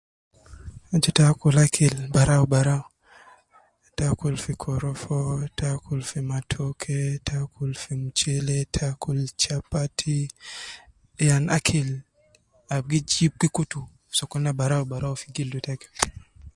Aju 0.93 1.09
te 1.17 1.21
akul 1.31 1.55
akil 1.65 1.93
barau 2.13 2.45
barau, 2.53 2.83
te 3.95 4.03
akul 4.11 4.35
fi 4.43 4.53
korofo, 4.63 5.19
te 5.57 5.63
akul 5.75 5.99
fi 6.09 6.19
matoke, 6.29 6.99
te 7.25 7.33
akul 7.43 7.71
fi 7.81 7.91
mchele, 8.03 8.57
te 8.73 8.81
akul 8.91 9.19
chapati, 9.41 10.19
yan 11.27 11.43
akil 11.57 11.89
ab 12.73 12.83
gi 12.91 12.99
jib 13.11 13.33
gi 13.41 13.49
kutu 13.55 13.81
sokolin 14.17 14.57
barau 14.59 14.83
barau 14.91 15.13
fi 15.21 15.27
gildu 15.35 15.59
taki 15.65 15.87